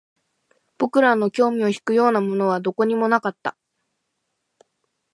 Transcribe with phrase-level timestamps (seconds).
[0.79, 3.55] 僕らの興味を引くようなものはどこにもなかった